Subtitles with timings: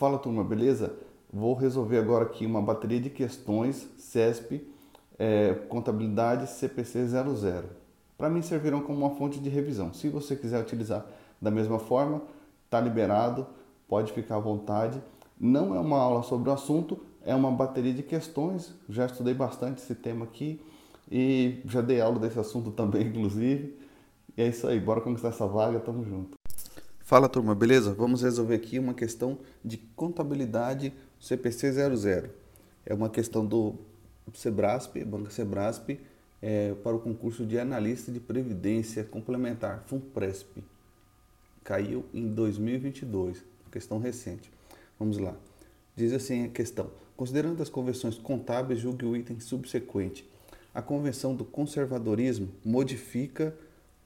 [0.00, 0.94] Fala turma, beleza?
[1.30, 4.66] Vou resolver agora aqui uma bateria de questões CESP
[5.18, 7.64] é, Contabilidade CPC 00.
[8.16, 9.92] Para mim servirão como uma fonte de revisão.
[9.92, 11.04] Se você quiser utilizar
[11.38, 12.22] da mesma forma,
[12.70, 13.46] tá liberado,
[13.86, 15.02] pode ficar à vontade.
[15.38, 18.72] Não é uma aula sobre o assunto, é uma bateria de questões.
[18.88, 20.62] Já estudei bastante esse tema aqui
[21.12, 23.78] e já dei aula desse assunto também, inclusive.
[24.34, 26.39] E é isso aí, bora conquistar essa vaga, tamo junto.
[27.10, 27.92] Fala turma, beleza?
[27.92, 32.30] Vamos resolver aqui uma questão de contabilidade CPC 00.
[32.86, 33.74] É uma questão do
[34.32, 35.98] Sebrasp, Banca Sebrasp,
[36.40, 40.62] é, para o concurso de analista de previdência complementar, FUNPRESP.
[41.64, 44.48] Caiu em 2022, questão recente.
[44.96, 45.34] Vamos lá.
[45.96, 50.24] Diz assim a questão: considerando as convenções contábeis, julgue o item subsequente.
[50.72, 53.52] A convenção do conservadorismo modifica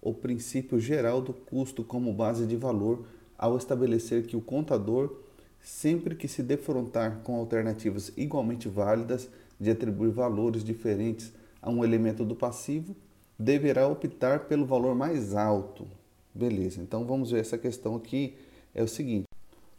[0.00, 3.04] o princípio geral do custo como base de valor
[3.38, 5.14] ao estabelecer que o contador,
[5.60, 9.28] sempre que se defrontar com alternativas igualmente válidas
[9.58, 12.96] de atribuir valores diferentes a um elemento do passivo,
[13.38, 15.86] deverá optar pelo valor mais alto.
[16.34, 18.36] Beleza, então vamos ver essa questão aqui.
[18.74, 19.26] É o seguinte: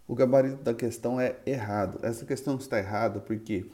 [0.08, 2.00] o gabarito da questão é errado.
[2.04, 3.66] Essa questão está errada porque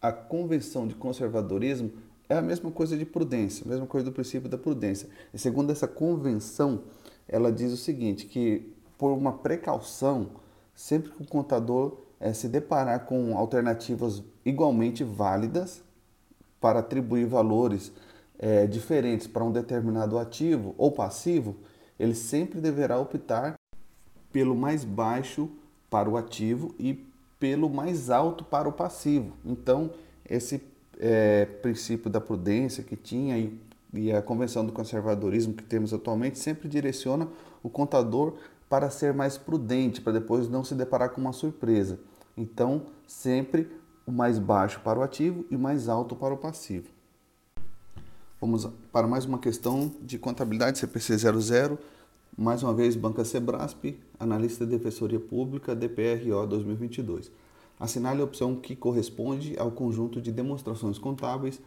[0.00, 1.92] a convenção de conservadorismo
[2.30, 5.08] é a mesma coisa de prudência, a mesma coisa do princípio da prudência.
[5.34, 6.84] E segundo essa convenção,
[7.26, 10.30] ela diz o seguinte, que por uma precaução,
[10.72, 15.82] sempre que o contador é, se deparar com alternativas igualmente válidas
[16.60, 17.90] para atribuir valores
[18.38, 21.56] é, diferentes para um determinado ativo ou passivo,
[21.98, 23.54] ele sempre deverá optar
[24.32, 25.50] pelo mais baixo
[25.90, 27.04] para o ativo e
[27.40, 29.32] pelo mais alto para o passivo.
[29.44, 29.90] Então,
[30.24, 30.62] esse
[31.00, 33.58] é, princípio da prudência que tinha e,
[33.92, 37.26] e a convenção do conservadorismo que temos atualmente sempre direciona
[37.62, 38.34] o contador
[38.68, 41.98] para ser mais prudente, para depois não se deparar com uma surpresa.
[42.36, 43.68] Então, sempre
[44.06, 46.88] o mais baixo para o ativo e o mais alto para o passivo.
[48.40, 51.78] Vamos para mais uma questão de contabilidade CPC 00,
[52.38, 57.30] mais uma vez Banca Sebrasp, analista de defensoria pública, DPRO 2022.
[57.80, 61.58] Assinale a opção que corresponde ao conjunto de demonstrações contábeis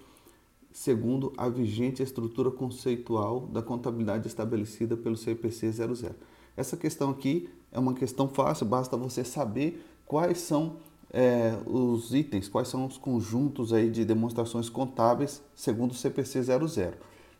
[0.71, 6.15] segundo a vigente estrutura conceitual da contabilidade estabelecida pelo CPC 00.
[6.55, 10.77] Essa questão aqui é uma questão fácil, basta você saber quais são
[11.11, 16.67] é, os itens, quais são os conjuntos aí de demonstrações contábeis segundo o CPC 00.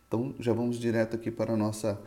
[0.07, 2.00] Então já vamos direto aqui para a nossa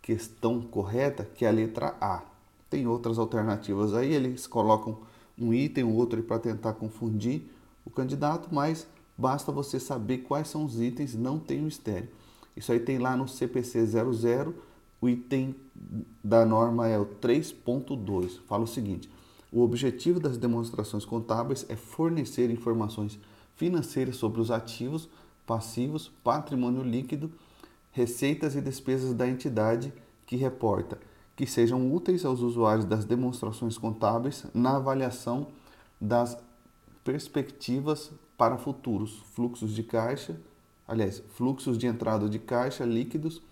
[0.00, 2.22] questão correta, que é a letra A.
[2.70, 4.98] Tem outras alternativas aí, eles colocam
[5.38, 7.50] um item ou outro para tentar confundir
[7.84, 8.86] o candidato, mas
[9.16, 12.08] basta você saber quais são os itens, não tem mistério.
[12.56, 14.54] Isso aí tem lá no CPC 00,
[15.00, 15.54] o item
[16.22, 18.40] da norma é o 3.2.
[18.46, 19.10] Fala o seguinte:
[19.52, 23.18] o objetivo das demonstrações contábeis é fornecer informações
[23.56, 25.08] financeiras sobre os ativos,
[25.46, 27.30] passivos, patrimônio líquido,
[27.92, 29.92] receitas e despesas da entidade
[30.26, 30.98] que reporta
[31.36, 35.48] que sejam úteis aos usuários das demonstrações contábeis na avaliação
[36.00, 36.38] das
[37.02, 40.40] perspectivas para futuros fluxos de caixa,
[40.86, 43.42] aliás, fluxos de entrada de caixa líquidos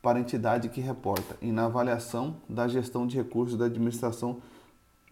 [0.00, 4.40] para a entidade que reporta e na avaliação da gestão de recursos da administração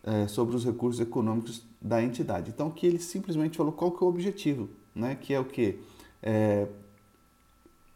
[0.02, 2.50] é, sobre os recursos econômicos da entidade.
[2.50, 5.14] Então, aqui ele simplesmente falou qual que é o objetivo, né?
[5.14, 5.78] que é o que?
[6.22, 6.66] É,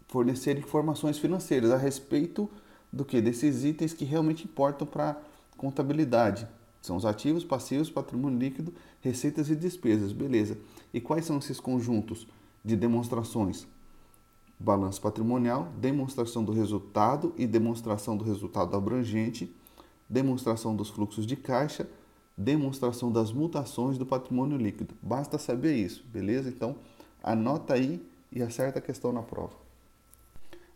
[0.09, 2.49] fornecer informações financeiras a respeito
[2.95, 3.21] do que?
[3.21, 5.21] Desses itens que realmente importam para
[5.57, 6.47] contabilidade.
[6.81, 10.13] São os ativos, passivos, patrimônio líquido, receitas e despesas.
[10.13, 10.57] Beleza.
[10.93, 12.27] E quais são esses conjuntos
[12.65, 13.67] de demonstrações?
[14.59, 19.53] Balanço patrimonial, demonstração do resultado e demonstração do resultado abrangente,
[20.09, 21.89] demonstração dos fluxos de caixa,
[22.37, 24.95] demonstração das mutações do patrimônio líquido.
[25.03, 26.49] Basta saber isso, beleza?
[26.49, 26.77] Então,
[27.23, 28.01] anota aí
[28.31, 29.64] e acerta a questão na prova.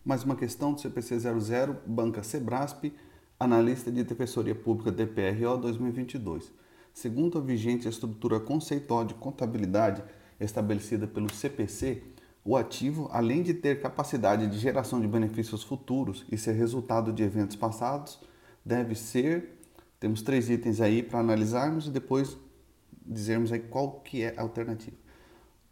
[0.08, 2.94] Mais uma questão do CPC 00, Banca Sebrasp,
[3.38, 6.50] analista de defensoria pública DPRO 2022.
[6.94, 10.02] Segundo a vigente estrutura conceitual de contabilidade
[10.40, 12.02] estabelecida pelo CPC,
[12.42, 17.22] o ativo, além de ter capacidade de geração de benefícios futuros e ser resultado de
[17.22, 18.18] eventos passados,
[18.64, 19.60] deve ser.
[20.00, 22.34] Temos três itens aí para analisarmos e depois
[23.04, 24.96] dizermos aí qual que é a alternativa.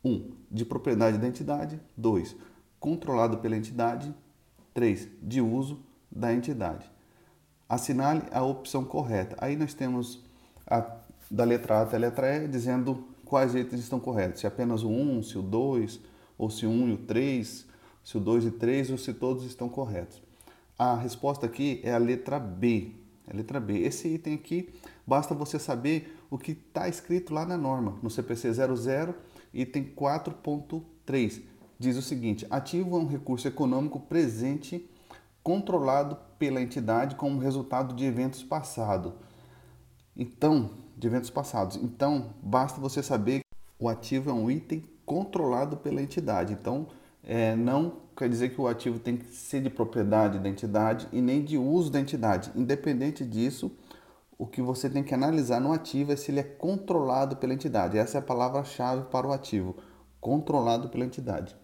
[0.05, 0.11] 1.
[0.11, 1.81] Um, de propriedade da entidade.
[1.97, 2.37] 2.
[2.79, 4.15] Controlado pela entidade.
[4.77, 5.09] 3.
[5.23, 5.81] De uso
[6.13, 6.89] da entidade.
[7.67, 9.35] Assinale a opção correta.
[9.41, 10.23] Aí nós temos
[10.67, 10.99] a,
[11.31, 14.41] da letra A até a letra E dizendo quais itens estão corretos.
[14.41, 15.99] Se apenas o 1, se o 2,
[16.37, 17.67] ou se o 1 e o 3,
[18.05, 20.23] se o 2 e 3, ou se todos estão corretos.
[20.79, 22.93] A resposta aqui é a letra B.
[23.27, 23.79] É a letra B.
[23.79, 24.69] Esse item aqui,
[25.07, 29.15] basta você saber o que está escrito lá na norma, no CPC 00,
[29.55, 31.41] item 4.3.
[31.79, 34.89] Diz o seguinte: ativo é um recurso econômico presente
[35.43, 39.13] controlado pela entidade como resultado de eventos passados.
[40.17, 41.77] Então, de eventos passados.
[41.77, 46.53] Então, basta você saber que o ativo é um item controlado pela entidade.
[46.53, 46.89] Então,
[47.23, 51.21] é, não quer dizer que o ativo tem que ser de propriedade da entidade e
[51.21, 52.51] nem de uso da entidade.
[52.57, 53.71] Independente disso,
[54.39, 57.99] o que você tem que analisar no ativo é se ele é controlado pela entidade.
[57.99, 59.77] Essa é a palavra-chave para o ativo,
[60.21, 61.57] controlado pela entidade.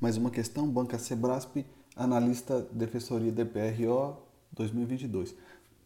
[0.00, 1.64] Mais uma questão, Banca Sebrasp,
[1.94, 4.16] analista Defensoria DPRO
[4.52, 5.34] 2022.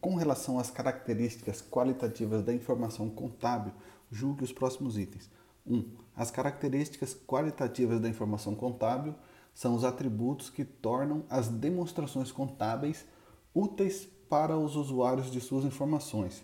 [0.01, 3.71] Com relação às características qualitativas da informação contábil,
[4.11, 5.29] julgue os próximos itens.
[5.65, 5.75] 1.
[5.75, 9.13] Um, as características qualitativas da informação contábil
[9.53, 13.05] são os atributos que tornam as demonstrações contábeis
[13.53, 16.43] úteis para os usuários de suas informações.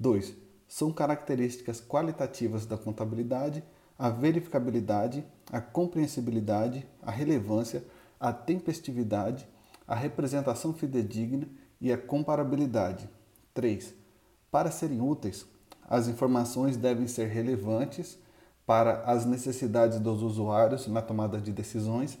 [0.00, 0.34] 2.
[0.66, 3.62] São características qualitativas da contabilidade
[3.98, 7.84] a verificabilidade, a compreensibilidade, a relevância,
[8.20, 9.48] a tempestividade,
[9.86, 11.48] a representação fidedigna
[11.80, 13.08] e a comparabilidade.
[13.54, 13.94] 3.
[14.50, 15.46] Para serem úteis,
[15.88, 18.18] as informações devem ser relevantes
[18.64, 22.18] para as necessidades dos usuários na tomada de decisões,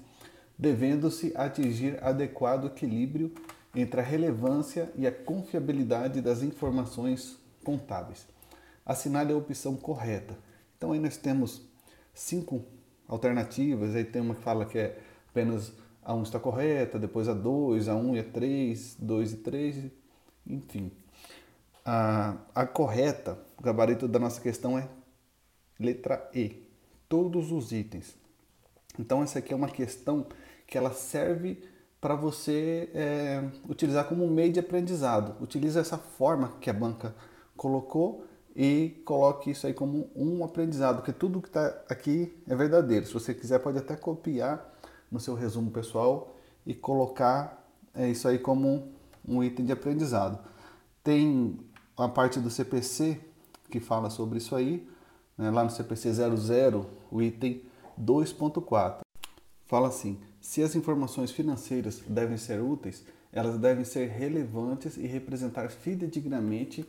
[0.58, 3.32] devendo-se atingir adequado equilíbrio
[3.74, 8.26] entre a relevância e a confiabilidade das informações contábeis.
[8.84, 10.34] Assinale a opção correta.
[10.76, 11.67] Então aí nós temos
[12.18, 12.64] cinco
[13.06, 14.98] alternativas, aí tem uma que fala que é
[15.30, 15.72] apenas
[16.02, 19.84] a 1 está correta, depois a 2, a 1 e a 3, 2 e 3,
[20.46, 20.90] enfim.
[21.84, 24.88] A, a correta, o gabarito da nossa questão é
[25.78, 26.66] letra E,
[27.08, 28.16] todos os itens.
[28.98, 30.26] Então essa aqui é uma questão
[30.66, 31.62] que ela serve
[32.00, 35.40] para você é, utilizar como meio de aprendizado.
[35.42, 37.14] Utilize essa forma que a banca
[37.56, 38.24] colocou
[38.60, 43.06] e coloque isso aí como um aprendizado, porque tudo que está aqui é verdadeiro.
[43.06, 44.74] Se você quiser, pode até copiar
[45.08, 46.34] no seu resumo pessoal
[46.66, 47.64] e colocar
[47.94, 48.90] é, isso aí como
[49.26, 50.40] um item de aprendizado.
[51.04, 51.56] Tem
[51.96, 53.20] a parte do CPC
[53.70, 54.88] que fala sobre isso aí,
[55.36, 57.62] né, lá no CPC 00, o item
[57.96, 59.02] 2.4.
[59.66, 65.70] Fala assim: se as informações financeiras devem ser úteis, elas devem ser relevantes e representar
[65.70, 66.84] fidedignamente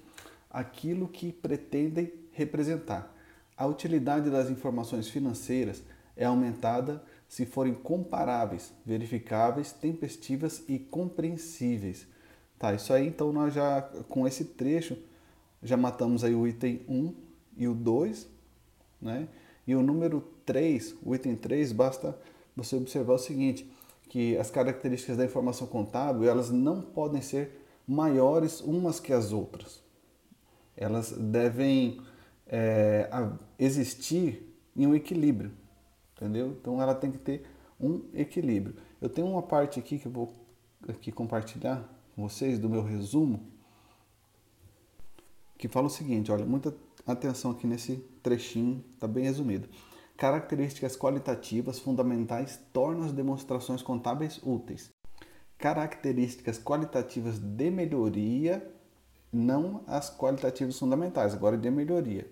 [0.50, 3.16] aquilo que pretendem representar.
[3.56, 5.84] A utilidade das informações financeiras
[6.16, 12.08] é aumentada se forem comparáveis, verificáveis, tempestivas e compreensíveis.
[12.58, 14.98] Tá, isso aí então nós já com esse trecho
[15.62, 17.14] já matamos aí o item 1
[17.58, 18.28] e o 2,
[19.02, 19.28] né?
[19.68, 22.18] E o número 3, o item 3, basta
[22.56, 23.70] você observar o seguinte,
[24.10, 29.82] que as características da informação contábil, elas não podem ser maiores umas que as outras.
[30.80, 32.00] Elas devem
[32.48, 33.10] é,
[33.60, 35.52] existir em um equilíbrio
[36.20, 36.50] entendeu?
[36.60, 37.46] Então ela tem que ter
[37.80, 38.76] um equilíbrio.
[39.00, 40.34] Eu tenho uma parte aqui que eu vou
[40.88, 43.48] aqui compartilhar com vocês do meu resumo,
[45.58, 46.76] que fala o seguinte, olha, muita
[47.08, 49.70] atenção aqui nesse trechinho, está bem resumido.
[50.18, 54.90] Características qualitativas fundamentais tornam as demonstrações contábeis úteis.
[55.58, 58.70] Características qualitativas de melhoria,
[59.32, 62.28] não as qualitativas fundamentais, agora de melhoria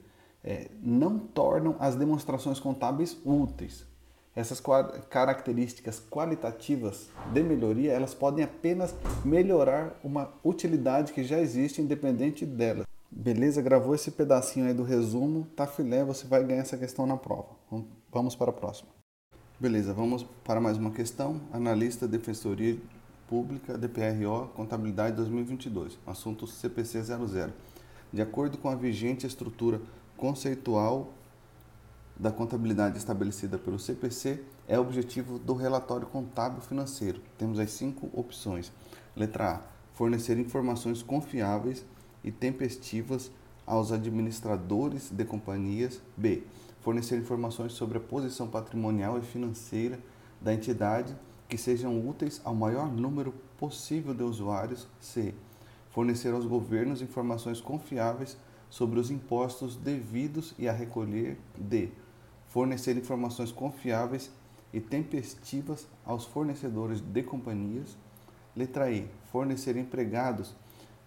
[0.47, 3.85] é, não tornam as demonstrações contábeis úteis.
[4.33, 4.61] Essas
[5.09, 8.95] características qualitativas de melhoria, elas podem apenas
[9.25, 12.85] melhorar uma utilidade que já existe independente delas.
[13.09, 13.61] Beleza?
[13.63, 17.49] Gravou esse pedacinho aí do resumo, tá filé, você vai ganhar essa questão na prova.
[18.11, 18.89] Vamos para a próxima.
[19.59, 21.41] Beleza, vamos para mais uma questão.
[21.51, 22.77] Analista Defensoria
[23.27, 25.99] Pública, DPRO, Contabilidade 2022.
[26.07, 27.51] Assunto CPC 00.
[28.11, 29.81] De acordo com a vigente estrutura
[30.15, 31.13] conceitual
[32.15, 37.21] da contabilidade estabelecida pelo CPC é objetivo do relatório contábil financeiro.
[37.37, 38.71] Temos as cinco opções.
[39.15, 39.61] Letra A:
[39.93, 41.85] fornecer informações confiáveis
[42.23, 43.29] e tempestivas
[43.65, 46.01] aos administradores de companhias.
[46.15, 46.43] B:
[46.79, 49.99] fornecer informações sobre a posição patrimonial e financeira
[50.41, 51.13] da entidade
[51.47, 54.87] que sejam úteis ao maior número possível de usuários.
[54.99, 55.33] C:
[55.89, 58.37] fornecer aos governos informações confiáveis
[58.69, 61.89] sobre os impostos devidos e a recolher D.
[62.47, 64.31] Fornecer informações confiáveis
[64.73, 67.97] e tempestivas aos fornecedores de companhias.
[68.55, 69.07] Letra E.
[69.31, 70.53] Fornecer empregados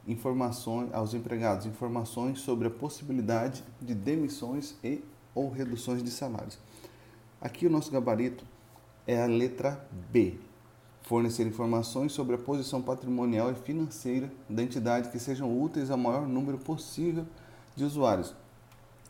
[0.07, 5.05] informações aos empregados informações sobre a possibilidade de demissões e
[5.35, 6.59] ou reduções de salários.
[7.41, 8.45] Aqui o nosso gabarito
[9.07, 10.39] é a letra B.
[11.03, 16.29] fornecer informações sobre a posição patrimonial e financeira da entidade que sejam úteis ao maior
[16.29, 17.27] número possível
[17.75, 18.33] de usuários.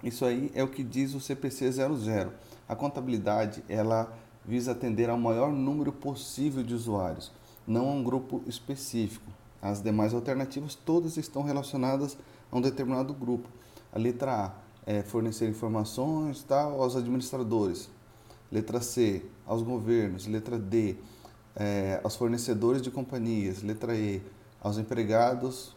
[0.02, 2.32] Isso aí é o que diz o CPC 00.
[2.66, 4.10] A contabilidade, ela
[4.44, 7.30] visa atender ao maior número possível de usuários,
[7.66, 9.30] não a um grupo específico.
[9.60, 12.16] As demais alternativas todas estão relacionadas
[12.50, 13.48] a um determinado grupo.
[13.92, 14.52] A letra A
[14.86, 17.90] é fornecer informações tal, aos administradores.
[18.50, 20.26] Letra C, aos governos.
[20.26, 20.96] Letra D,
[21.56, 23.62] é, aos fornecedores de companhias.
[23.62, 24.22] Letra E,
[24.60, 25.74] aos empregados.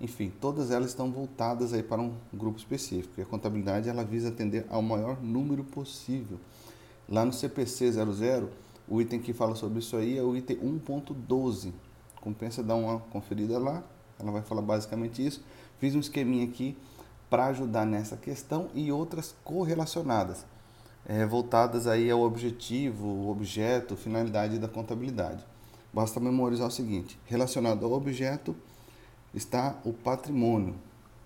[0.00, 3.14] Enfim, todas elas estão voltadas aí para um grupo específico.
[3.18, 6.38] E a contabilidade ela visa atender ao maior número possível.
[7.08, 8.48] Lá no CPC 00,
[8.88, 11.72] o item que fala sobre isso aí é o item 1.12.
[12.20, 13.82] Compensa dar uma conferida lá,
[14.18, 15.44] ela vai falar basicamente isso.
[15.78, 16.76] Fiz um esqueminha aqui
[17.30, 20.44] para ajudar nessa questão e outras correlacionadas,
[21.06, 25.44] é, voltadas aí ao objetivo, objeto, finalidade da contabilidade.
[25.92, 28.56] Basta memorizar o seguinte: relacionado ao objeto
[29.32, 30.74] está o patrimônio.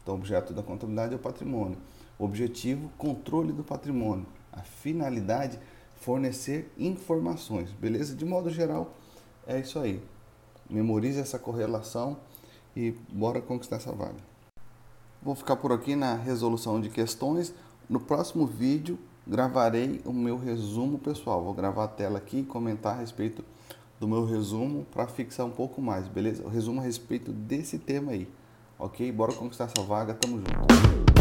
[0.03, 1.79] Então, objeto da contabilidade é o patrimônio.
[2.19, 4.27] Objetivo, controle do patrimônio.
[4.53, 5.59] A finalidade,
[6.01, 7.71] fornecer informações.
[7.73, 8.15] Beleza?
[8.15, 8.95] De modo geral,
[9.47, 10.03] é isso aí.
[10.69, 12.19] Memorize essa correlação
[12.77, 14.31] e bora conquistar essa vaga.
[15.23, 17.55] Vou ficar por aqui na resolução de questões.
[17.89, 18.99] No próximo vídeo
[19.31, 21.45] gravarei o meu resumo pessoal.
[21.45, 23.45] Vou gravar a tela aqui e comentar a respeito
[24.01, 26.43] do meu resumo para fixar um pouco mais, beleza?
[26.45, 28.29] O resumo a respeito desse tema aí,
[28.77, 29.13] ok?
[29.13, 31.20] Bora conquistar essa vaga, tamo junto.